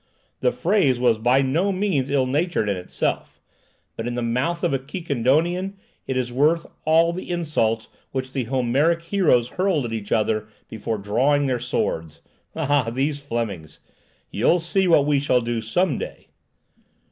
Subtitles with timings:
[0.39, 3.39] "The phrase was by no means ill natured in itself,
[3.95, 5.75] but, in the mouth of a Quiquendonian,
[6.07, 10.97] it is worth all the insults which the Homeric heroes hurled at each other before
[10.97, 12.21] drawing their swords,
[12.55, 13.79] Ah, these Flemings!
[14.31, 16.29] You'll see what we shall do some day!"